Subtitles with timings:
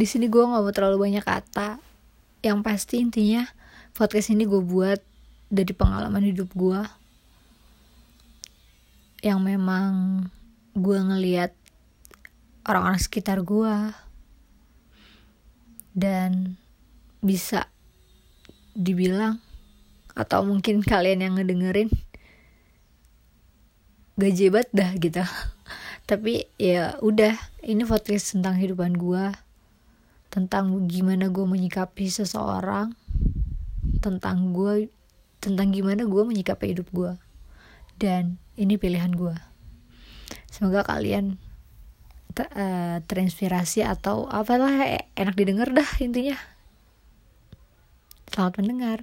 [0.00, 1.76] di sini gue nggak mau terlalu banyak kata.
[2.40, 3.44] Yang pasti intinya
[3.92, 4.96] podcast ini gue buat
[5.52, 6.80] dari pengalaman hidup gue
[9.20, 10.24] yang memang
[10.72, 11.52] gue ngeliat
[12.64, 13.92] orang-orang sekitar gue
[15.92, 16.56] dan
[17.20, 17.68] bisa
[18.72, 19.36] dibilang
[20.16, 21.92] atau mungkin kalian yang ngedengerin
[24.16, 25.20] gak jebat dah gitu.
[26.08, 27.36] Tapi ya udah
[27.68, 29.49] ini podcast tentang kehidupan gue
[30.30, 32.94] tentang gimana gue menyikapi seseorang
[34.00, 34.88] tentang gue
[35.42, 37.12] tentang gimana gue menyikapi hidup gue
[37.98, 39.34] dan ini pilihan gue
[40.48, 41.36] semoga kalian
[42.32, 46.38] ter, uh, terinspirasi atau apalah enak didengar dah intinya.
[48.30, 48.98] Selamat mendengar